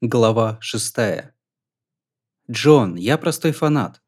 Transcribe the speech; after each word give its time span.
Глава 0.00 0.58
6. 0.60 0.94
Джон, 2.48 2.94
я 2.94 3.18
простой 3.18 3.50
фанат. 3.50 4.00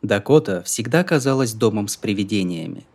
Дакота 0.00 0.62
всегда 0.62 1.04
казалась 1.04 1.52
домом 1.52 1.88
с 1.88 1.98
привидениями. 1.98 2.86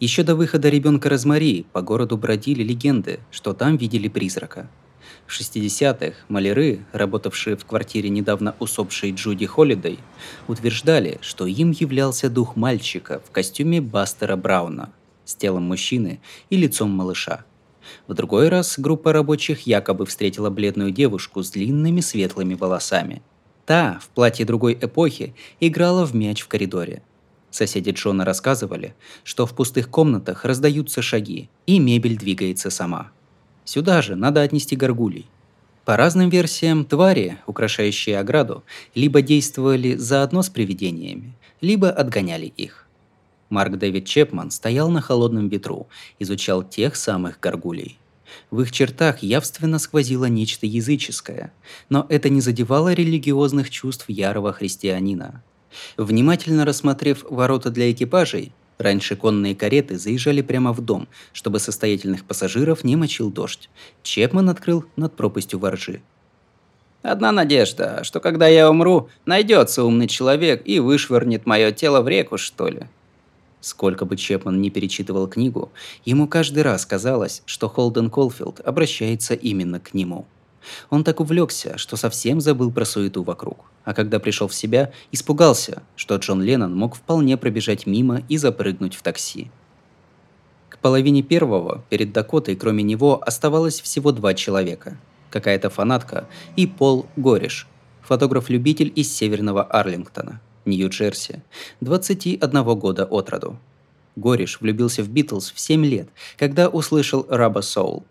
Еще 0.00 0.22
до 0.22 0.34
выхода 0.34 0.70
ребенка 0.70 1.10
Розмари 1.10 1.66
по 1.74 1.82
городу 1.82 2.16
бродили 2.16 2.62
легенды, 2.62 3.20
что 3.30 3.52
там 3.52 3.76
видели 3.76 4.08
призрака. 4.08 4.70
В 5.26 5.38
60-х 5.38 6.16
маляры, 6.30 6.86
работавшие 6.92 7.58
в 7.58 7.66
квартире 7.66 8.08
недавно 8.08 8.56
усопшей 8.60 9.12
Джуди 9.12 9.44
Холидей, 9.44 9.98
утверждали, 10.46 11.18
что 11.20 11.44
им 11.44 11.70
являлся 11.72 12.30
дух 12.30 12.56
мальчика 12.56 13.20
в 13.26 13.30
костюме 13.30 13.82
Бастера 13.82 14.36
Брауна 14.36 14.90
с 15.26 15.34
телом 15.34 15.64
мужчины 15.64 16.22
и 16.48 16.56
лицом 16.56 16.88
малыша– 16.92 17.44
в 18.06 18.14
другой 18.14 18.48
раз 18.48 18.78
группа 18.78 19.12
рабочих 19.12 19.62
якобы 19.62 20.06
встретила 20.06 20.50
бледную 20.50 20.90
девушку 20.90 21.42
с 21.42 21.50
длинными 21.50 22.00
светлыми 22.00 22.54
волосами. 22.54 23.22
Та, 23.66 23.98
в 24.00 24.08
платье 24.08 24.46
другой 24.46 24.78
эпохи, 24.80 25.34
играла 25.60 26.06
в 26.06 26.14
мяч 26.14 26.40
в 26.40 26.48
коридоре. 26.48 27.02
Соседи 27.50 27.90
Джона 27.90 28.24
рассказывали, 28.24 28.94
что 29.24 29.46
в 29.46 29.54
пустых 29.54 29.90
комнатах 29.90 30.44
раздаются 30.44 31.02
шаги, 31.02 31.48
и 31.66 31.78
мебель 31.78 32.16
двигается 32.16 32.70
сама. 32.70 33.10
Сюда 33.64 34.02
же 34.02 34.16
надо 34.16 34.42
отнести 34.42 34.76
горгулей. 34.76 35.26
По 35.84 35.96
разным 35.96 36.28
версиям, 36.28 36.84
твари, 36.84 37.38
украшающие 37.46 38.18
ограду, 38.18 38.64
либо 38.94 39.22
действовали 39.22 39.94
заодно 39.94 40.42
с 40.42 40.50
привидениями, 40.50 41.34
либо 41.60 41.90
отгоняли 41.90 42.46
их. 42.46 42.87
Марк 43.50 43.76
Дэвид 43.76 44.04
Чепман 44.04 44.50
стоял 44.50 44.90
на 44.90 45.00
холодном 45.00 45.48
ветру, 45.48 45.88
изучал 46.18 46.62
тех 46.62 46.96
самых 46.96 47.40
горгулей. 47.40 47.98
В 48.50 48.60
их 48.60 48.72
чертах 48.72 49.22
явственно 49.22 49.78
сквозило 49.78 50.26
нечто 50.26 50.66
языческое, 50.66 51.52
но 51.88 52.04
это 52.08 52.28
не 52.28 52.40
задевало 52.40 52.92
религиозных 52.92 53.70
чувств 53.70 54.04
ярого 54.08 54.52
христианина. 54.52 55.42
Внимательно 55.96 56.64
рассмотрев 56.64 57.24
ворота 57.28 57.70
для 57.70 57.90
экипажей, 57.90 58.52
раньше 58.76 59.16
конные 59.16 59.54
кареты 59.54 59.98
заезжали 59.98 60.42
прямо 60.42 60.72
в 60.72 60.80
дом, 60.80 61.08
чтобы 61.32 61.58
состоятельных 61.58 62.24
пассажиров 62.24 62.84
не 62.84 62.96
мочил 62.96 63.30
дождь. 63.30 63.70
Чепман 64.02 64.50
открыл 64.50 64.84
над 64.96 65.16
пропастью 65.16 65.58
воржи. 65.58 66.02
Одна 67.02 67.32
надежда, 67.32 68.02
что 68.02 68.20
когда 68.20 68.48
я 68.48 68.68
умру, 68.68 69.08
найдется 69.24 69.84
умный 69.84 70.08
человек 70.08 70.62
и 70.64 70.80
вышвырнет 70.80 71.46
мое 71.46 71.70
тело 71.70 72.02
в 72.02 72.08
реку, 72.08 72.38
что 72.38 72.68
ли. 72.68 72.88
Сколько 73.60 74.04
бы 74.04 74.16
Чепман 74.16 74.60
не 74.60 74.70
перечитывал 74.70 75.26
книгу, 75.26 75.72
ему 76.04 76.28
каждый 76.28 76.62
раз 76.62 76.86
казалось, 76.86 77.42
что 77.44 77.68
Холден 77.68 78.08
Колфилд 78.08 78.60
обращается 78.60 79.34
именно 79.34 79.80
к 79.80 79.94
нему. 79.94 80.26
Он 80.90 81.02
так 81.02 81.20
увлекся, 81.20 81.76
что 81.76 81.96
совсем 81.96 82.40
забыл 82.40 82.70
про 82.70 82.84
суету 82.84 83.22
вокруг. 83.22 83.64
А 83.84 83.94
когда 83.94 84.18
пришел 84.18 84.48
в 84.48 84.54
себя, 84.54 84.92
испугался, 85.12 85.82
что 85.96 86.16
Джон 86.16 86.42
Леннон 86.42 86.76
мог 86.76 86.94
вполне 86.94 87.36
пробежать 87.36 87.86
мимо 87.86 88.22
и 88.28 88.36
запрыгнуть 88.36 88.94
в 88.94 89.02
такси. 89.02 89.50
К 90.68 90.78
половине 90.78 91.22
первого 91.22 91.82
перед 91.88 92.12
Дакотой 92.12 92.54
кроме 92.54 92.82
него 92.82 93.20
оставалось 93.24 93.80
всего 93.80 94.12
два 94.12 94.34
человека. 94.34 94.98
Какая-то 95.30 95.70
фанатка 95.70 96.28
и 96.54 96.66
Пол 96.66 97.06
Гориш, 97.16 97.66
фотограф-любитель 98.02 98.92
из 98.94 99.12
северного 99.12 99.64
Арлингтона– 99.64 100.40
Нью-Джерси, 100.68 101.42
21 101.80 102.78
года 102.78 103.04
от 103.04 103.30
роду. 103.30 103.58
Гориш 104.16 104.60
влюбился 104.60 105.02
в 105.02 105.08
Битлз 105.08 105.52
в 105.52 105.60
7 105.60 105.84
лет, 105.84 106.08
когда 106.36 106.68
услышал 106.68 107.26
Раба 107.28 107.62
Соул. 107.62 108.04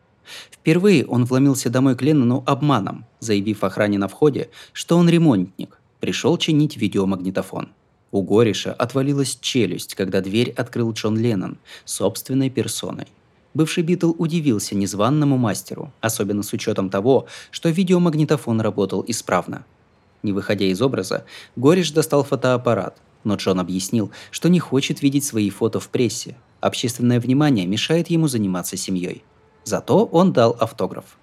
Впервые 0.51 1.05
он 1.05 1.25
вломился 1.25 1.69
домой 1.69 1.95
к 1.95 2.01
Леннону 2.01 2.43
обманом, 2.45 3.05
заявив 3.19 3.63
охране 3.63 3.97
на 3.97 4.07
входе, 4.07 4.49
что 4.73 4.97
он 4.97 5.09
ремонтник, 5.09 5.79
пришел 5.99 6.37
чинить 6.37 6.77
видеомагнитофон. 6.77 7.69
У 8.11 8.21
Гориша 8.21 8.73
отвалилась 8.73 9.37
челюсть, 9.41 9.95
когда 9.95 10.21
дверь 10.21 10.51
открыл 10.51 10.91
Джон 10.93 11.17
Леннон 11.17 11.57
собственной 11.85 12.49
персоной. 12.49 13.07
Бывший 13.53 13.83
Битл 13.83 14.13
удивился 14.17 14.75
незваному 14.75 15.37
мастеру, 15.37 15.91
особенно 15.99 16.43
с 16.43 16.53
учетом 16.53 16.89
того, 16.89 17.27
что 17.51 17.69
видеомагнитофон 17.69 18.61
работал 18.61 19.03
исправно– 19.07 19.65
не 20.23 20.33
выходя 20.33 20.65
из 20.65 20.81
образа, 20.81 21.25
Гориш 21.55 21.91
достал 21.91 22.23
фотоаппарат, 22.23 22.97
но 23.23 23.35
Джон 23.35 23.59
объяснил, 23.59 24.11
что 24.31 24.49
не 24.49 24.59
хочет 24.59 25.01
видеть 25.01 25.25
свои 25.25 25.49
фото 25.49 25.79
в 25.79 25.89
прессе. 25.89 26.35
Общественное 26.59 27.19
внимание 27.19 27.65
мешает 27.65 28.09
ему 28.09 28.27
заниматься 28.27 28.77
семьей. 28.77 29.23
Зато 29.63 30.05
он 30.05 30.33
дал 30.33 30.55
автограф. 30.59 31.17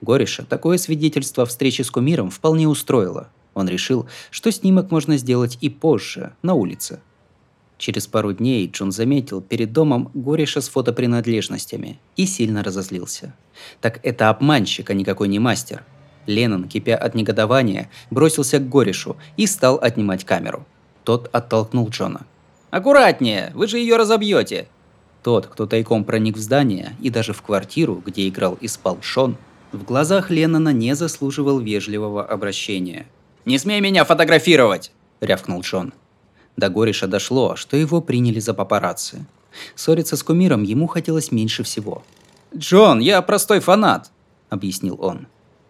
Гориша 0.00 0.44
такое 0.44 0.78
свидетельство 0.78 1.46
встречи 1.46 1.82
с 1.82 1.90
кумиром 1.90 2.30
вполне 2.30 2.68
устроило. 2.68 3.28
Он 3.54 3.68
решил, 3.68 4.06
что 4.30 4.50
снимок 4.52 4.90
можно 4.90 5.16
сделать 5.16 5.56
и 5.60 5.70
позже, 5.70 6.34
на 6.42 6.54
улице. 6.54 7.00
Через 7.78 8.06
пару 8.06 8.32
дней 8.32 8.68
Джон 8.70 8.90
заметил 8.92 9.40
перед 9.40 9.72
домом 9.72 10.10
Гориша 10.14 10.60
с 10.60 10.68
фотопринадлежностями 10.68 11.98
и 12.16 12.26
сильно 12.26 12.62
разозлился. 12.62 13.34
Так 13.80 14.00
это 14.02 14.30
обманщик, 14.30 14.90
а 14.90 14.94
никакой 14.94 15.28
не 15.28 15.38
мастер– 15.38 15.84
Леннон, 16.26 16.68
кипя 16.68 16.96
от 16.96 17.14
негодования, 17.14 17.90
бросился 18.10 18.58
к 18.58 18.68
Горишу 18.68 19.16
и 19.36 19.46
стал 19.46 19.76
отнимать 19.76 20.24
камеру. 20.24 20.66
Тот 21.04 21.28
оттолкнул 21.32 21.88
Джона. 21.88 22.26
«Аккуратнее, 22.70 23.52
вы 23.54 23.68
же 23.68 23.78
ее 23.78 23.96
разобьете!» 23.96 24.68
Тот, 25.22 25.46
кто 25.46 25.66
тайком 25.66 26.04
проник 26.04 26.36
в 26.36 26.40
здание 26.40 26.92
и 27.00 27.10
даже 27.10 27.32
в 27.32 27.42
квартиру, 27.42 28.02
где 28.04 28.28
играл 28.28 28.56
и 28.60 28.68
спал 28.68 28.98
Шон, 29.02 29.36
в 29.72 29.82
глазах 29.84 30.30
Леннона 30.30 30.72
не 30.72 30.94
заслуживал 30.94 31.58
вежливого 31.58 32.24
обращения. 32.24 33.06
«Не 33.44 33.58
смей 33.58 33.80
меня 33.80 34.04
фотографировать!»– 34.04 34.92
рявкнул 35.20 35.62
Джон. 35.62 35.92
До 36.56 36.68
Гориша 36.68 37.06
дошло, 37.06 37.56
что 37.56 37.76
его 37.76 38.00
приняли 38.00 38.40
за 38.40 38.54
папарацци. 38.54 39.26
Ссориться 39.74 40.16
с 40.16 40.22
кумиром 40.22 40.62
ему 40.62 40.86
хотелось 40.86 41.32
меньше 41.32 41.62
всего. 41.62 42.02
«Джон, 42.54 43.00
я 43.00 43.20
простой 43.22 43.60
фанат!»– 43.60 44.10
объяснил 44.50 44.96
он. 45.00 45.26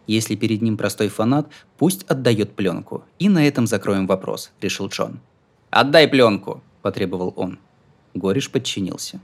Если 0.06 0.36
перед 0.36 0.62
ним 0.62 0.76
простой 0.76 1.08
фанат, 1.08 1.48
пусть 1.78 2.04
отдает 2.04 2.52
пленку. 2.54 3.04
И 3.18 3.28
на 3.28 3.46
этом 3.46 3.66
закроем 3.66 4.06
вопрос, 4.06 4.52
решил 4.60 4.88
Джон. 4.88 5.18
«Отдай 5.70 6.06
пленку»,– 6.08 6.62
потребовал 6.82 7.32
он. 7.36 7.58
Гориш 8.14 8.50
подчинился. 8.50 9.20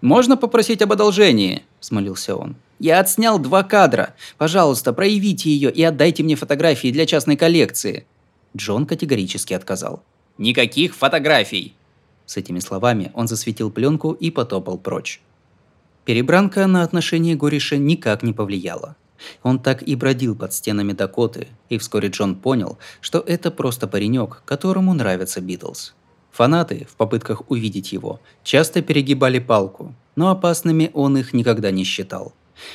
«Можно 0.00 0.36
попросить 0.36 0.82
об 0.82 0.92
одолжении?»– 0.92 1.62
смолился 1.80 2.36
он. 2.36 2.56
«Я 2.78 3.00
отснял 3.00 3.38
два 3.38 3.62
кадра. 3.62 4.14
Пожалуйста, 4.38 4.92
проявите 4.92 5.50
ее 5.50 5.70
и 5.70 5.82
отдайте 5.82 6.22
мне 6.22 6.36
фотографии 6.36 6.92
для 6.92 7.06
частной 7.06 7.36
коллекции». 7.36 8.06
Джон 8.56 8.86
категорически 8.86 9.54
отказал. 9.54 10.02
«Никаких 10.38 10.94
фотографий!» 10.94 11.74
С 12.26 12.36
этими 12.36 12.60
словами 12.60 13.10
он 13.14 13.28
засветил 13.28 13.70
пленку 13.70 14.12
и 14.12 14.30
потопал 14.30 14.78
прочь. 14.78 15.20
Перебранка 16.04 16.66
на 16.66 16.82
отношения 16.82 17.34
Гориша 17.34 17.78
никак 17.78 18.22
не 18.22 18.32
повлияла. 18.32 18.96
Он 19.42 19.58
так 19.58 19.82
и 19.82 19.94
бродил 19.96 20.34
под 20.36 20.52
стенами 20.52 20.92
Дакоты, 20.92 21.48
и 21.68 21.78
вскоре 21.78 22.08
Джон 22.08 22.34
понял, 22.36 22.78
что 23.00 23.20
это 23.20 23.50
просто 23.50 23.86
паренек, 23.86 24.42
которому 24.44 24.94
нравятся 24.94 25.40
Битлз. 25.40 25.94
Фанаты, 26.32 26.86
в 26.90 26.96
попытках 26.96 27.48
увидеть 27.48 27.92
его, 27.92 28.20
часто 28.42 28.82
перегибали 28.82 29.38
палку, 29.38 29.94
но 30.16 30.30
опасными 30.30 30.90
он 30.92 31.16
их 31.16 31.32
никогда 31.32 31.70
не 31.70 31.84
считал. 31.84 32.34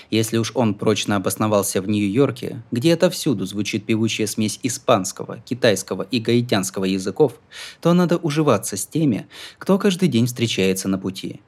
Если 0.09 0.37
уж 0.37 0.51
он 0.55 0.75
прочно 0.75 1.15
обосновался 1.15 1.81
в 1.81 1.87
Нью-Йорке, 1.87 2.61
где 2.71 2.93
отовсюду 2.93 3.45
звучит 3.45 3.85
певучая 3.85 4.27
смесь 4.27 4.59
испанского, 4.63 5.39
китайского 5.39 6.03
и 6.03 6.19
гаитянского 6.19 6.85
языков, 6.85 7.39
то 7.81 7.93
надо 7.93 8.17
уживаться 8.17 8.77
с 8.77 8.85
теми, 8.85 9.27
кто 9.57 9.77
каждый 9.77 10.09
день 10.09 10.25
встречается 10.25 10.87
на 10.87 10.97
пути. 10.97 11.41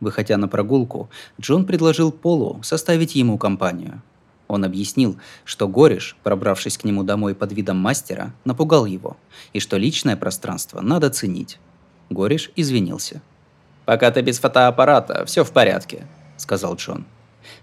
Выходя 0.00 0.38
на 0.38 0.48
прогулку, 0.48 1.10
Джон 1.40 1.66
предложил 1.66 2.10
Полу 2.10 2.60
составить 2.62 3.14
ему 3.14 3.38
компанию. 3.38 4.02
Он 4.48 4.64
объяснил, 4.64 5.16
что 5.44 5.68
Гориш, 5.68 6.16
пробравшись 6.24 6.76
к 6.76 6.84
нему 6.84 7.04
домой 7.04 7.34
под 7.34 7.52
видом 7.52 7.76
мастера, 7.76 8.34
напугал 8.44 8.86
его, 8.86 9.16
и 9.52 9.60
что 9.60 9.76
личное 9.76 10.16
пространство 10.16 10.80
надо 10.80 11.10
ценить. 11.10 11.58
Гориш 12.08 12.50
извинился. 12.56 13.22
«Пока 13.84 14.10
ты 14.10 14.22
без 14.22 14.38
фотоаппарата, 14.40 15.24
все 15.26 15.44
в 15.44 15.52
порядке»,— 15.52 16.06
сказал 16.36 16.74
Джон. 16.74 17.04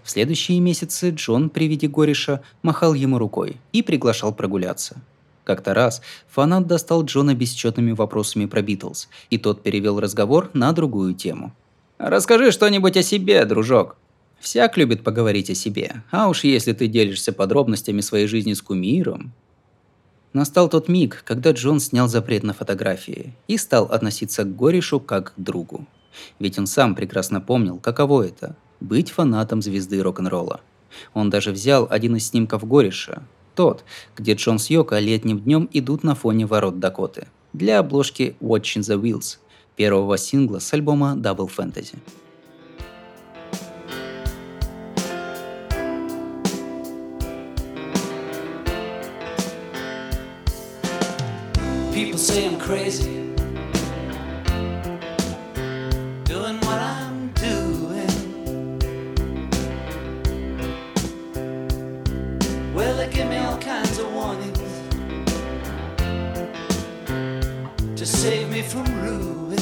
В 0.02 0.10
следующие 0.10 0.60
месяцы 0.60 1.10
Джон 1.10 1.50
при 1.50 1.68
виде 1.68 1.88
Гориша 1.88 2.42
махал 2.62 2.94
ему 2.94 3.18
рукой 3.18 3.56
и 3.72 3.82
приглашал 3.82 4.34
прогуляться. 4.34 4.96
Как-то 5.44 5.72
раз 5.72 6.02
фанат 6.28 6.66
достал 6.66 7.04
Джона 7.04 7.34
бесчетными 7.34 7.92
вопросами 7.92 8.46
про 8.46 8.60
Битлз, 8.62 9.08
и 9.30 9.38
тот 9.38 9.62
перевел 9.62 10.00
разговор 10.00 10.50
на 10.52 10.72
другую 10.72 11.14
тему. 11.14 11.54
«Расскажи 11.98 12.52
что-нибудь 12.52 12.96
о 12.96 13.02
себе, 13.02 13.44
дружок», 13.44 13.96
Всяк 14.40 14.76
любит 14.76 15.02
поговорить 15.02 15.50
о 15.50 15.54
себе, 15.54 16.02
а 16.10 16.28
уж 16.28 16.44
если 16.44 16.72
ты 16.72 16.86
делишься 16.86 17.32
подробностями 17.32 18.00
своей 18.00 18.26
жизни 18.26 18.52
с 18.52 18.62
кумиром. 18.62 19.32
Настал 20.32 20.68
тот 20.68 20.88
миг, 20.88 21.22
когда 21.24 21.50
Джон 21.50 21.80
снял 21.80 22.06
запрет 22.06 22.44
на 22.44 22.52
фотографии 22.52 23.34
и 23.48 23.56
стал 23.56 23.86
относиться 23.86 24.44
к 24.44 24.54
Горишу 24.54 25.00
как 25.00 25.34
к 25.34 25.40
другу. 25.40 25.86
Ведь 26.38 26.58
он 26.58 26.66
сам 26.66 26.94
прекрасно 26.94 27.40
помнил, 27.40 27.78
каково 27.78 28.26
это– 28.26 28.54
быть 28.80 29.10
фанатом 29.10 29.60
звезды 29.60 30.00
рок-н-ролла. 30.00 30.60
Он 31.14 31.30
даже 31.30 31.50
взял 31.50 31.88
один 31.90 32.16
из 32.16 32.28
снимков 32.28 32.66
Гореша, 32.66 33.22
тот, 33.54 33.84
где 34.16 34.34
Джон 34.34 34.58
с 34.60 34.70
Йоко 34.70 34.98
летним 34.98 35.40
днем 35.40 35.68
идут 35.72 36.04
на 36.04 36.14
фоне 36.14 36.46
ворот 36.46 36.78
Дакоты, 36.78 37.26
для 37.52 37.80
обложки 37.80 38.36
Watching 38.40 38.82
the 38.82 39.00
Wheels, 39.00 39.38
первого 39.78 40.18
сингла 40.18 40.58
с 40.58 40.74
альбома 40.74 41.14
Double 41.16 41.48
Fantasy. 41.48 41.94
People 51.94 52.18
say 52.18 52.46
I'm 52.46 52.58
crazy. 52.58 53.27
save 68.23 68.49
me 68.49 68.61
from 68.61 68.85
ruin. 69.03 69.57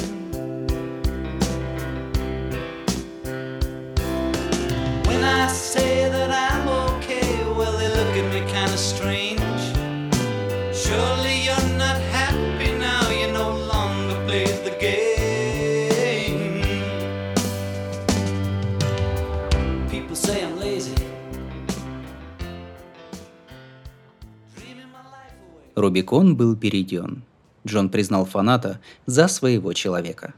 When 5.07 5.23
I 5.23 5.47
say 5.47 6.09
that 6.09 6.29
I'm 6.29 6.67
okay, 6.67 7.29
well, 7.57 7.73
they 7.79 7.89
look 7.89 8.13
at 8.21 8.27
me 8.33 8.41
kind 8.53 8.71
of 8.71 8.79
strange. 8.79 9.41
Surely 10.73 11.35
you're 11.47 11.69
not 11.83 11.97
happy 12.17 12.71
now, 12.77 13.09
you 13.09 13.27
no 13.31 13.47
longer 13.73 14.17
play 14.27 14.45
the 14.67 14.75
game. 14.77 16.61
People 19.89 20.15
say 20.15 20.43
I'm 20.45 20.59
lazy. 20.59 20.95
Dreaming 24.55 24.91
my 24.93 25.03
life 25.15 25.35
away. 25.47 25.73
Рубикон 25.75 26.35
был 26.35 26.55
перейден. 26.55 27.23
Джон 27.66 27.88
признал 27.88 28.24
фаната 28.24 28.80
за 29.04 29.28
своего 29.28 29.72
человека. 29.72 30.34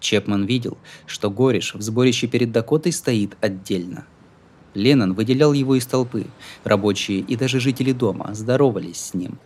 Чепман 0.00 0.44
видел, 0.44 0.78
что 1.06 1.30
Гориш 1.30 1.74
в 1.74 1.82
сборище 1.82 2.26
перед 2.28 2.52
Дакотой 2.52 2.92
стоит 2.92 3.36
отдельно. 3.40 4.06
Леннон 4.74 5.14
выделял 5.14 5.52
его 5.52 5.74
из 5.74 5.86
толпы. 5.86 6.26
Рабочие 6.62 7.20
и 7.20 7.36
даже 7.36 7.58
жители 7.58 7.92
дома 7.92 8.30
здоровались 8.34 9.00
с 9.00 9.14
ним. 9.14 9.38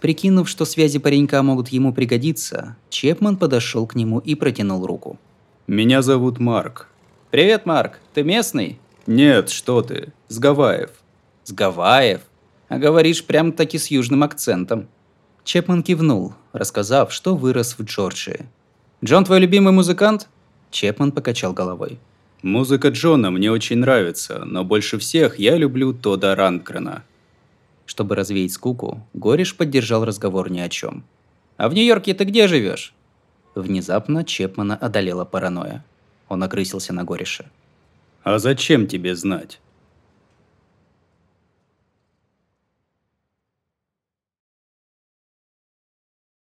Прикинув, 0.00 0.48
что 0.48 0.64
связи 0.64 0.98
паренька 0.98 1.42
могут 1.42 1.68
ему 1.68 1.92
пригодиться, 1.92 2.76
Чепман 2.88 3.36
подошел 3.36 3.86
к 3.86 3.94
нему 3.94 4.20
и 4.20 4.34
протянул 4.34 4.86
руку. 4.86 5.18
«Меня 5.66 6.02
зовут 6.02 6.38
Марк». 6.38 6.88
«Привет, 7.30 7.66
Марк. 7.66 8.00
Ты 8.12 8.22
местный?» 8.22 8.78
«Нет, 9.06 9.50
что 9.50 9.82
ты. 9.82 10.12
С 10.28 10.38
Гавайев». 10.38 10.90
«С 11.42 11.52
Гавайев? 11.52 12.20
А 12.68 12.78
говоришь 12.78 13.24
прям-таки 13.24 13.78
с 13.78 13.88
южным 13.88 14.22
акцентом». 14.22 14.88
Чепман 15.44 15.82
кивнул, 15.82 16.34
рассказав, 16.52 17.12
что 17.12 17.36
вырос 17.36 17.78
в 17.78 17.84
Джорджии. 17.84 18.46
«Джон 19.04 19.24
твой 19.24 19.40
любимый 19.40 19.72
музыкант?» 19.72 20.28
Чепман 20.70 21.12
покачал 21.12 21.52
головой. 21.52 21.98
Музыка 22.42 22.88
Джона 22.88 23.30
мне 23.30 23.50
очень 23.50 23.78
нравится, 23.78 24.44
но 24.44 24.64
больше 24.64 24.98
всех 24.98 25.38
я 25.38 25.56
люблю 25.56 25.92
Тода 25.92 26.34
Ранкрена. 26.34 27.04
Чтобы 27.86 28.16
развеять 28.16 28.52
скуку, 28.52 29.06
Гориш 29.12 29.56
поддержал 29.56 30.04
разговор 30.04 30.50
ни 30.50 30.60
о 30.60 30.68
чем. 30.68 31.04
«А 31.56 31.68
в 31.68 31.74
Нью-Йорке 31.74 32.14
ты 32.14 32.24
где 32.24 32.48
живешь?» 32.48 32.94
Внезапно 33.54 34.24
Чепмана 34.24 34.76
одолела 34.76 35.24
паранойя. 35.24 35.84
Он 36.28 36.42
окрысился 36.42 36.92
на 36.92 37.04
Гориша. 37.04 37.44
А 38.24 38.38
зачем 38.38 38.86
тебе 38.86 39.14
знать? 39.14 39.60